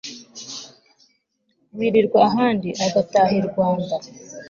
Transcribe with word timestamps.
wirirwa 1.75 2.19
ahandi 2.29 2.69
agataha 2.85 3.33
irwanda 3.41 3.95